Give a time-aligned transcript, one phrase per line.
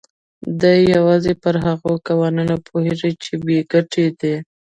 [0.61, 4.35] دی يوازې پر هغو قوانينو پوهېږي چې بې ګټې دي.